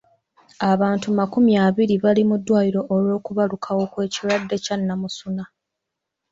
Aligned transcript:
Abantu 0.71 1.07
makumi 1.17 1.51
abiri 1.65 1.95
bali 2.03 2.23
mu 2.29 2.35
ddwaliro 2.39 2.81
olw'okubalukawo 2.95 3.83
kw'ekirwadde 3.91 4.55
kya 4.65 4.75
namusuna. 4.85 5.43